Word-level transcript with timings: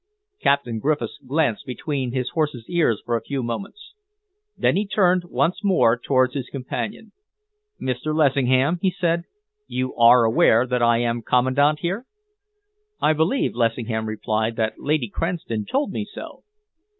Captain 0.41 0.79
Griffiths 0.79 1.19
glanced 1.27 1.63
between 1.63 2.11
his 2.11 2.31
horse's 2.31 2.65
ears 2.67 3.03
for 3.05 3.15
a 3.15 3.21
few 3.21 3.43
moments. 3.43 3.93
Then 4.57 4.75
he 4.75 4.87
turned 4.87 5.25
once 5.25 5.63
more 5.63 5.95
towards 5.95 6.33
his 6.33 6.49
companion. 6.49 7.11
"Mr. 7.79 8.05
Lessingham," 8.11 8.79
he 8.81 8.89
said, 8.89 9.25
"you 9.67 9.93
are 9.93 10.23
aware 10.23 10.65
that 10.65 10.81
I 10.81 10.97
am 11.01 11.21
Commandant 11.21 11.81
here?" 11.81 12.07
"I 12.99 13.13
believe," 13.13 13.53
Lessingham 13.53 14.07
replied, 14.07 14.55
"that 14.55 14.79
Lady 14.79 15.07
Cranston 15.07 15.65
told 15.71 15.91
me 15.91 16.07
so." 16.11 16.41